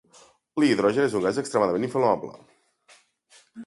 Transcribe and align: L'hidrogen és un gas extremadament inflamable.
L'hidrogen 0.63 1.05
és 1.11 1.17
un 1.21 1.27
gas 1.27 1.39
extremadament 1.43 1.87
inflamable. 1.91 2.37